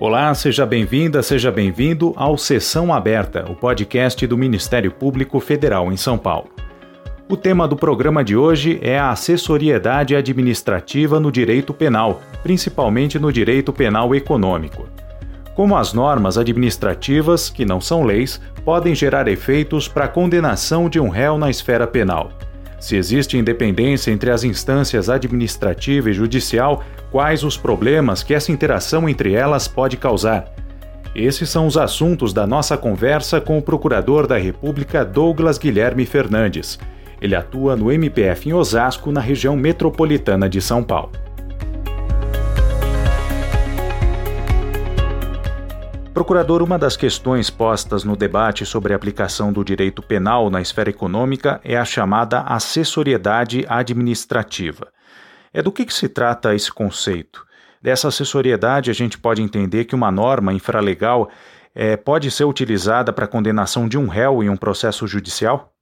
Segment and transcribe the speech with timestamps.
[0.00, 5.96] Olá, seja bem-vinda, seja bem-vindo ao Sessão Aberta, o podcast do Ministério Público Federal em
[5.96, 6.50] São Paulo.
[7.28, 13.32] O tema do programa de hoje é a assessoriedade administrativa no direito penal, principalmente no
[13.32, 14.88] direito penal econômico.
[15.56, 21.00] Como as normas administrativas, que não são leis, podem gerar efeitos para a condenação de
[21.00, 22.30] um réu na esfera penal.
[22.78, 29.08] Se existe independência entre as instâncias administrativa e judicial, quais os problemas que essa interação
[29.08, 30.52] entre elas pode causar?
[31.14, 36.78] Esses são os assuntos da nossa conversa com o Procurador da República Douglas Guilherme Fernandes.
[37.20, 41.10] Ele atua no MPF em Osasco, na região metropolitana de São Paulo.
[46.18, 50.90] Procurador, uma das questões postas no debate sobre a aplicação do direito penal na esfera
[50.90, 54.88] econômica é a chamada assessoriedade administrativa.
[55.54, 57.46] É do que, que se trata esse conceito?
[57.80, 61.30] Dessa assessoriedade, a gente pode entender que uma norma infralegal
[61.72, 65.72] é, pode ser utilizada para a condenação de um réu em um processo judicial?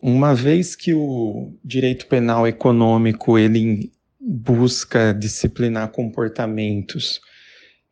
[0.00, 7.20] Uma vez que o direito penal econômico ele busca disciplinar comportamentos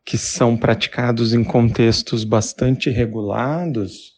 [0.05, 4.13] que são praticados em contextos bastante regulados,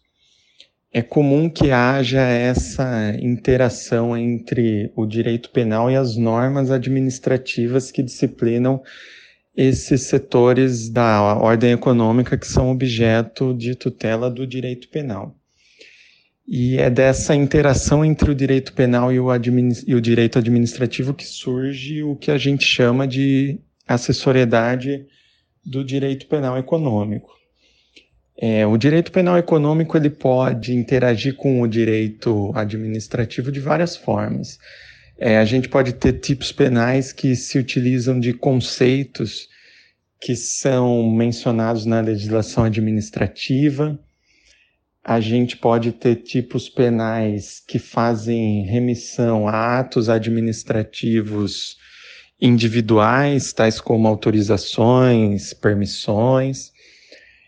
[0.92, 8.04] é comum que haja essa interação entre o direito penal e as normas administrativas que
[8.04, 8.81] disciplinam
[9.56, 15.36] esses setores da ordem econômica que são objeto de tutela do direito penal.
[16.48, 19.28] E é dessa interação entre o direito penal e o,
[19.88, 25.06] e o direito administrativo que surge o que a gente chama de assessoriedade
[25.66, 27.31] do direito penal econômico.
[28.36, 34.59] É, o direito penal econômico ele pode interagir com o direito administrativo de várias formas.
[35.17, 39.47] É, a gente pode ter tipos penais que se utilizam de conceitos
[40.20, 44.00] que são mencionados na legislação administrativa.
[45.03, 51.77] A gente pode ter tipos penais que fazem remissão a atos administrativos
[52.43, 56.73] individuais, tais como autorizações, permissões.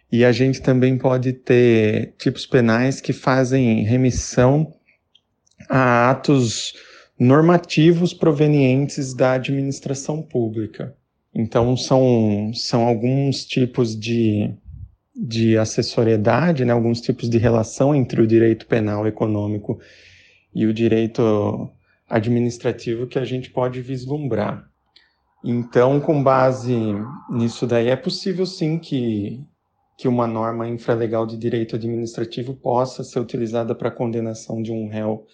[0.09, 4.73] E a gente também pode ter tipos penais que fazem remissão
[5.69, 6.73] a atos
[7.19, 10.95] normativos provenientes da administração pública.
[11.33, 14.49] Então, são, são alguns tipos de,
[15.13, 19.77] de assessoriedade, né, alguns tipos de relação entre o direito penal econômico
[20.53, 21.69] e o direito
[22.09, 24.69] administrativo que a gente pode vislumbrar.
[25.47, 26.75] Então, com base
[27.29, 29.39] nisso daí, é possível sim que,
[29.95, 35.27] que uma norma infralegal de direito administrativo possa ser utilizada para condenação de um réu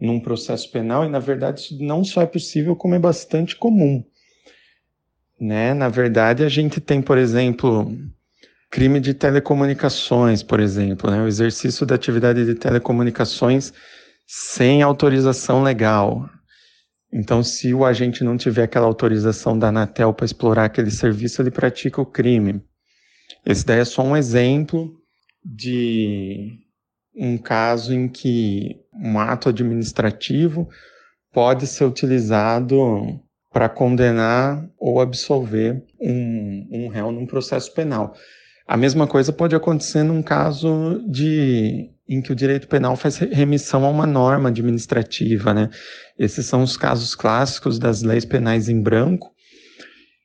[0.00, 4.04] num processo penal, e na verdade isso não só é possível, como é bastante comum.
[5.40, 5.72] Né?
[5.74, 7.96] Na verdade, a gente tem, por exemplo,
[8.68, 11.22] crime de telecomunicações, por exemplo, né?
[11.22, 13.72] o exercício da atividade de telecomunicações
[14.26, 16.28] sem autorização legal.
[17.12, 21.50] Então, se o agente não tiver aquela autorização da Anatel para explorar aquele serviço, ele
[21.50, 22.62] pratica o crime.
[23.44, 24.96] Esse daí é só um exemplo
[25.44, 26.58] de
[27.14, 30.68] um caso em que um ato administrativo
[31.32, 33.20] pode ser utilizado
[33.52, 38.14] para condenar ou absolver um, um réu num processo penal.
[38.66, 43.84] A mesma coisa pode acontecer num caso de em que o direito penal faz remissão
[43.84, 45.70] a uma norma administrativa, né?
[46.18, 49.32] Esses são os casos clássicos das leis penais em branco,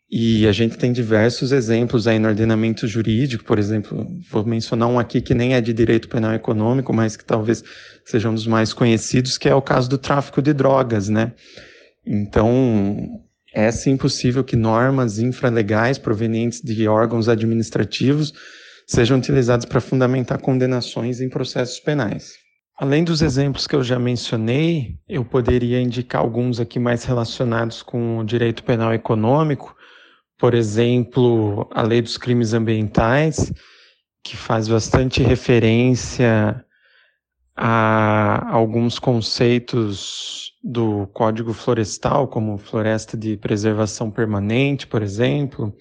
[0.10, 4.98] e a gente tem diversos exemplos aí no ordenamento jurídico, por exemplo, vou mencionar um
[4.98, 7.62] aqui que nem é de direito penal econômico, mas que talvez
[8.06, 11.34] seja um dos mais conhecidos, que é o caso do tráfico de drogas, né?
[12.06, 13.22] Então,
[13.54, 18.32] é sim possível que normas infralegais provenientes de órgãos administrativos
[18.88, 22.36] sejam utilizadas para fundamentar condenações em processos penais.
[22.80, 28.20] Além dos exemplos que eu já mencionei, eu poderia indicar alguns aqui mais relacionados com
[28.20, 29.76] o direito penal econômico,
[30.38, 33.52] por exemplo, a Lei dos Crimes Ambientais,
[34.24, 36.64] que faz bastante referência
[37.56, 45.76] a alguns conceitos do Código Florestal, como floresta de preservação permanente, por exemplo,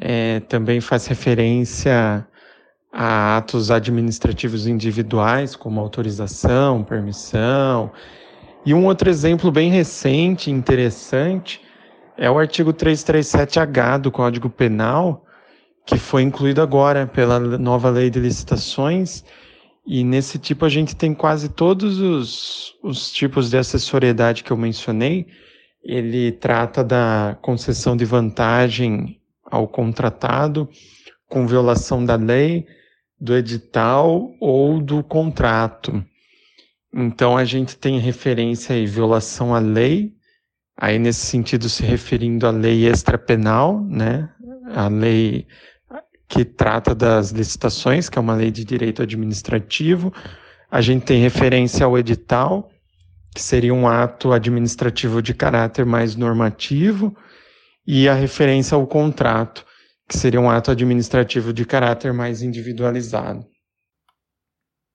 [0.00, 2.26] é, também faz referência
[2.92, 7.90] a atos administrativos individuais, como autorização, permissão.
[8.64, 11.60] E um outro exemplo bem recente, interessante,
[12.16, 15.24] é o artigo 337H do Código Penal,
[15.86, 19.24] que foi incluído agora pela nova lei de licitações.
[19.86, 24.56] E nesse tipo a gente tem quase todos os, os tipos de assessoriedade que eu
[24.56, 25.26] mencionei.
[25.82, 29.17] Ele trata da concessão de vantagem
[29.50, 30.68] ao contratado
[31.28, 32.66] com violação da lei,
[33.20, 36.04] do edital ou do contrato.
[36.94, 40.12] Então a gente tem referência aí violação à lei,
[40.76, 44.30] aí nesse sentido se referindo à lei extrapenal, né?
[44.74, 45.46] A lei
[46.28, 50.12] que trata das licitações, que é uma lei de direito administrativo.
[50.70, 52.70] A gente tem referência ao edital,
[53.34, 57.16] que seria um ato administrativo de caráter mais normativo,
[57.90, 59.64] e a referência ao contrato,
[60.06, 63.46] que seria um ato administrativo de caráter mais individualizado.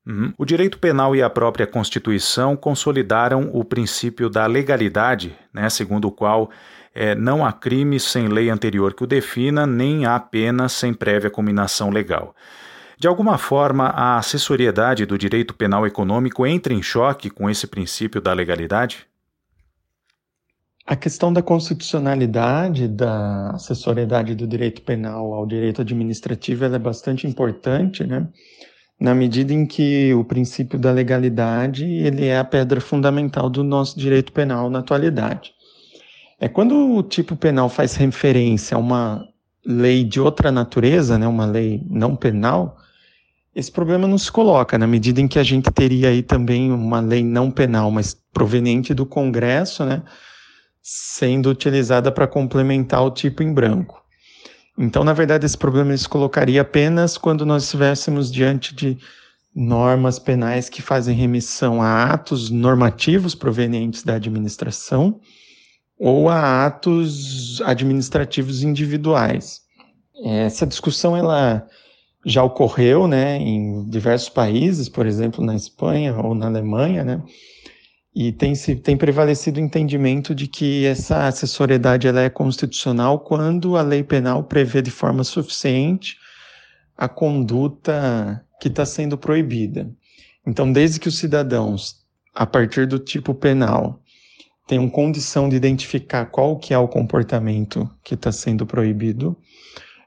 [0.05, 0.31] Uhum.
[0.37, 6.11] O direito penal e a própria Constituição consolidaram o princípio da legalidade, né, segundo o
[6.11, 6.51] qual
[6.93, 11.31] é, não há crime sem lei anterior que o defina, nem há pena sem prévia
[11.31, 12.35] combinação legal.
[12.99, 18.21] De alguma forma, a assessoriedade do direito penal econômico entra em choque com esse princípio
[18.21, 19.07] da legalidade?
[20.93, 28.03] A questão da constitucionalidade da assessoriedade do direito penal ao direito administrativo é bastante importante,
[28.03, 28.27] né?
[29.01, 33.97] Na medida em que o princípio da legalidade ele é a pedra fundamental do nosso
[33.97, 35.55] direito penal na atualidade.
[36.39, 39.27] É quando o tipo penal faz referência a uma
[39.65, 42.77] lei de outra natureza, né, uma lei não penal,
[43.55, 46.99] esse problema não se coloca, na medida em que a gente teria aí também uma
[46.99, 50.03] lei não penal, mas proveniente do Congresso, né,
[50.83, 54.03] sendo utilizada para complementar o tipo em branco.
[54.77, 58.97] Então, na verdade, esse problema se colocaria apenas quando nós estivéssemos diante de
[59.55, 65.21] normas penais que fazem remissão a atos normativos provenientes da administração
[65.97, 69.61] ou a atos administrativos individuais.
[70.25, 71.65] Essa discussão ela
[72.25, 77.21] já ocorreu, né, em diversos países, por exemplo, na Espanha ou na Alemanha, né,
[78.15, 83.75] e tem, se, tem prevalecido o entendimento de que essa acessoriedade ela é constitucional quando
[83.75, 86.17] a lei penal prevê de forma suficiente
[86.95, 89.89] a conduta que está sendo proibida.
[90.45, 91.95] Então, desde que os cidadãos,
[92.35, 93.99] a partir do tipo penal,
[94.67, 99.35] tenham condição de identificar qual que é o comportamento que está sendo proibido,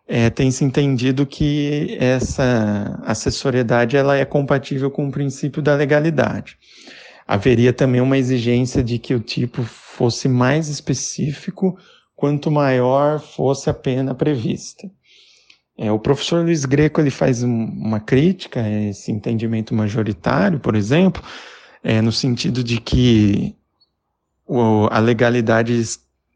[0.07, 6.57] é, tem se entendido que essa acessoriedade ela é compatível com o princípio da legalidade
[7.27, 11.77] haveria também uma exigência de que o tipo fosse mais específico
[12.15, 14.91] quanto maior fosse a pena prevista.
[15.79, 21.23] É, o professor Luiz Greco ele faz uma crítica a esse entendimento majoritário, por exemplo,
[21.83, 23.55] é, no sentido de que
[24.47, 25.83] o, a legalidade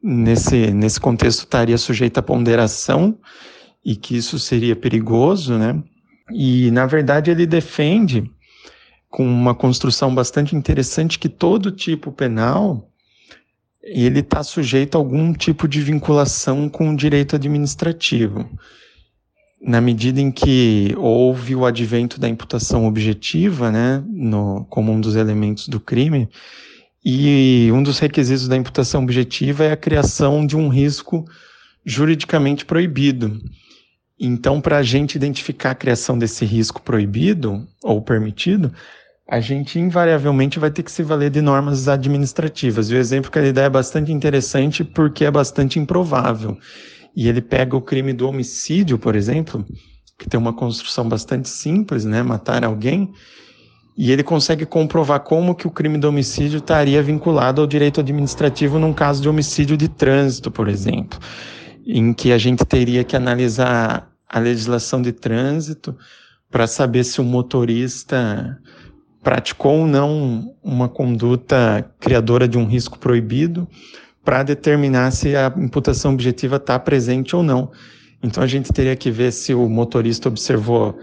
[0.03, 3.19] nesse, nesse contexto estaria sujeita a ponderação
[3.83, 5.83] e que isso seria perigoso, né?
[6.33, 8.31] E, na verdade, ele defende
[9.11, 12.89] com uma construção bastante interessante que todo tipo penal
[13.83, 18.49] ele está sujeito a algum tipo de vinculação com o direito administrativo.
[19.61, 25.17] Na medida em que houve o advento da imputação objetiva, né, no, como um dos
[25.17, 26.29] elementos do crime,
[27.05, 31.25] e um dos requisitos da imputação objetiva é a criação de um risco
[31.85, 33.41] juridicamente proibido.
[34.19, 38.71] Então, para a gente identificar a criação desse risco proibido ou permitido,
[39.31, 42.91] a gente invariavelmente vai ter que se valer de normas administrativas.
[42.91, 46.59] E o exemplo que ele dá é bastante interessante porque é bastante improvável.
[47.15, 49.65] E ele pega o crime do homicídio, por exemplo,
[50.19, 53.13] que tem uma construção bastante simples, né, matar alguém,
[53.97, 58.81] e ele consegue comprovar como que o crime do homicídio estaria vinculado ao direito administrativo
[58.81, 61.21] num caso de homicídio de trânsito, por exemplo,
[61.87, 65.97] em que a gente teria que analisar a legislação de trânsito
[66.51, 68.59] para saber se o motorista
[69.23, 73.69] praticou ou não uma conduta criadora de um risco proibido
[74.25, 77.71] para determinar se a imputação objetiva está presente ou não.
[78.23, 80.99] Então a gente teria que ver se o motorista observou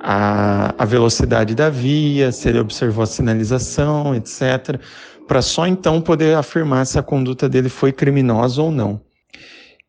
[0.00, 4.78] a, a velocidade da via, se ele observou a sinalização, etc.,
[5.26, 9.00] para só então poder afirmar se a conduta dele foi criminosa ou não.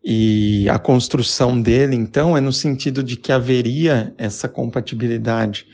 [0.04, 5.66] E a construção dele, então, é no sentido de que haveria essa compatibilidade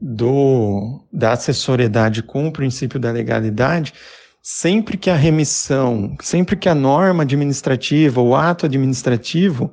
[0.00, 3.92] do, da assessoriedade com o princípio da legalidade,
[4.42, 9.72] sempre que a remissão, sempre que a norma administrativa, o ato administrativo,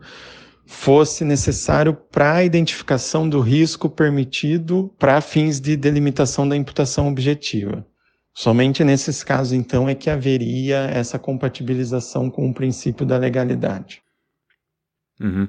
[0.66, 7.86] fosse necessário para a identificação do risco permitido para fins de delimitação da imputação objetiva.
[8.34, 14.02] Somente nesses casos, então, é que haveria essa compatibilização com o princípio da legalidade.
[15.22, 15.48] Uhum.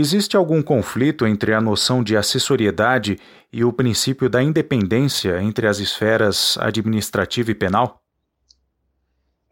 [0.00, 3.18] Existe algum conflito entre a noção de assessoriedade
[3.52, 8.00] e o princípio da independência entre as esferas administrativa e penal?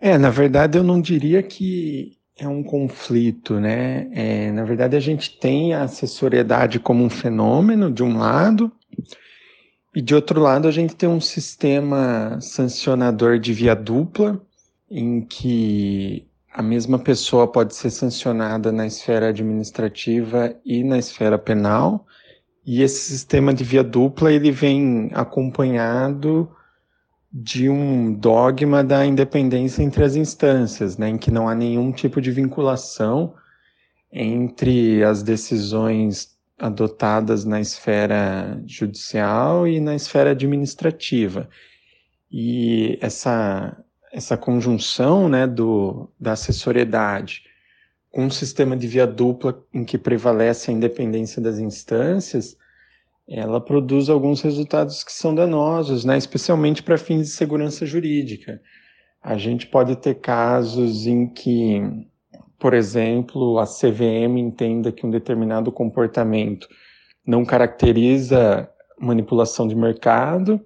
[0.00, 4.08] É, na verdade, eu não diria que é um conflito, né?
[4.12, 8.70] É, na verdade, a gente tem a assessoriedade como um fenômeno, de um lado,
[9.96, 14.40] e de outro lado, a gente tem um sistema sancionador de via dupla,
[14.88, 16.25] em que
[16.56, 22.06] a mesma pessoa pode ser sancionada na esfera administrativa e na esfera penal.
[22.64, 26.50] E esse sistema de via dupla ele vem acompanhado
[27.30, 32.22] de um dogma da independência entre as instâncias, né, em que não há nenhum tipo
[32.22, 33.34] de vinculação
[34.10, 41.50] entre as decisões adotadas na esfera judicial e na esfera administrativa.
[42.32, 43.76] E essa,
[44.16, 47.42] essa conjunção né, do, da assessoriedade
[48.10, 52.56] com um sistema de via dupla em que prevalece a independência das instâncias,
[53.28, 58.58] ela produz alguns resultados que são danosos, né, especialmente para fins de segurança jurídica.
[59.22, 61.82] A gente pode ter casos em que,
[62.58, 66.66] por exemplo, a CVM entenda que um determinado comportamento
[67.26, 68.66] não caracteriza
[68.98, 70.58] manipulação de mercado,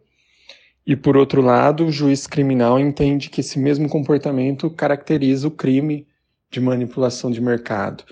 [0.86, 6.06] e por outro lado, o juiz criminal entende que esse mesmo comportamento caracteriza o crime
[6.50, 8.04] de manipulação de mercado.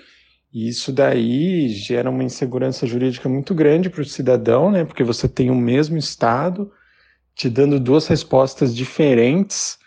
[0.51, 4.83] E isso daí gera uma insegurança jurídica muito grande para o cidadão, né?
[4.83, 6.71] Porque você tem o mesmo Estado
[7.35, 9.77] te dando duas respostas diferentes,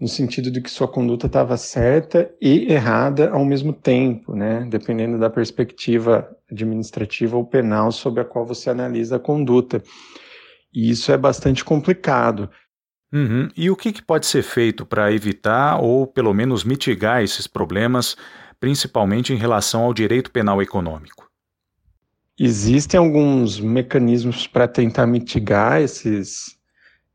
[0.00, 4.66] no sentido de que sua conduta estava certa e errada ao mesmo tempo, né?
[4.68, 9.82] Dependendo da perspectiva administrativa ou penal sobre a qual você analisa a conduta.
[10.72, 12.50] E isso é bastante complicado.
[13.12, 13.48] Uhum.
[13.54, 18.16] E o que, que pode ser feito para evitar ou pelo menos mitigar esses problemas
[18.58, 21.28] principalmente em relação ao direito penal econômico?
[22.38, 26.56] Existem alguns mecanismos para tentar mitigar esses,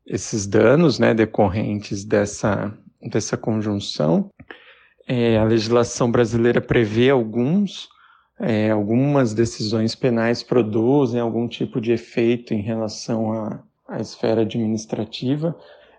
[0.06, 2.72] esses danos né, decorrentes dessa,
[3.10, 4.30] dessa conjunção.
[5.06, 7.88] É, a legislação brasileira prevê alguns,
[8.40, 15.56] é, algumas decisões penais produzem algum tipo de efeito em relação à, à esfera administrativa,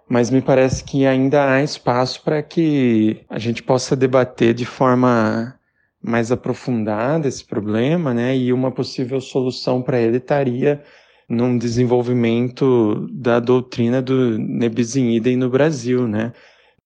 [0.07, 5.55] mas me parece que ainda há espaço para que a gente possa debater de forma
[6.01, 8.35] mais aprofundada esse problema, né?
[8.35, 10.81] E uma possível solução para ele estaria
[11.27, 16.33] num desenvolvimento da doutrina do nebizin idem no Brasil, né?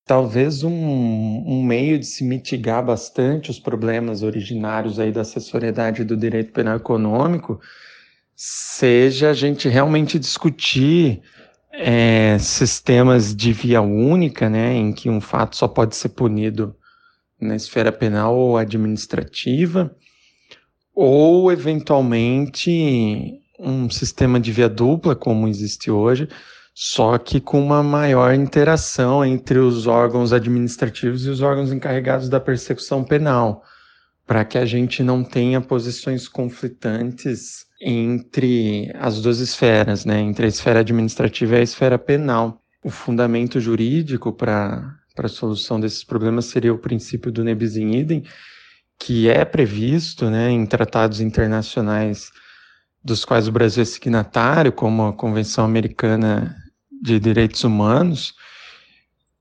[0.05, 6.17] Talvez um, um, meio de se mitigar bastante os problemas originários aí da assessoriedade do
[6.17, 7.62] direito penal econômico
[8.36, 11.22] seja a gente realmente discutir
[11.72, 16.75] é, sistemas de via única, né, em que um fato só pode ser punido
[17.39, 19.95] na esfera penal ou administrativa,
[20.93, 26.27] ou eventualmente um sistema de via dupla, como existe hoje,
[26.73, 32.39] só que com uma maior interação entre os órgãos administrativos e os órgãos encarregados da
[32.39, 33.63] persecução penal,
[34.25, 40.49] para que a gente não tenha posições conflitantes entre as duas esferas, né, entre a
[40.49, 42.59] esfera administrativa e a esfera penal.
[42.83, 48.23] O fundamento jurídico para a solução desses problemas seria o princípio do nebis in idem,
[48.99, 52.31] que é previsto né, em tratados internacionais
[53.03, 56.62] dos quais o Brasil é signatário, como a Convenção Americana
[57.03, 58.33] de Direitos Humanos,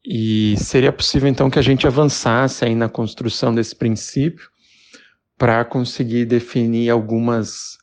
[0.05, 4.49] e seria possível então que a gente avançasse aí na construção desse princípio
[5.39, 7.79] para conseguir definir algumas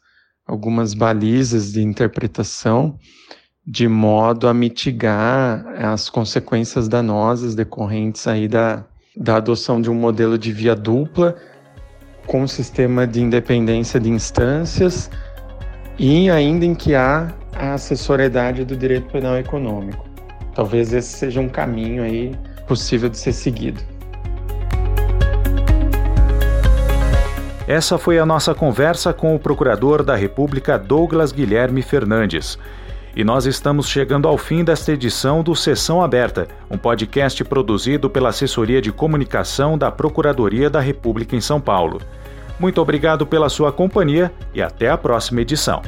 [0.45, 3.00] algumas balizas de interpretação
[3.65, 8.83] de modo a mitigar as consequências danosas decorrentes aí da,
[9.15, 11.38] da adoção de um modelo de via dupla
[12.25, 15.09] com um sistema de independência de instâncias
[15.98, 20.07] e ainda em que há a assessoriedade do direito penal econômico.
[20.55, 22.33] Talvez esse seja um caminho aí
[22.67, 23.81] possível de ser seguido.
[27.67, 32.57] Essa foi a nossa conversa com o Procurador da República Douglas Guilherme Fernandes.
[33.15, 38.29] E nós estamos chegando ao fim desta edição do Sessão Aberta, um podcast produzido pela
[38.29, 42.01] Assessoria de Comunicação da Procuradoria da República em São Paulo.
[42.59, 45.81] Muito obrigado pela sua companhia e até a próxima edição.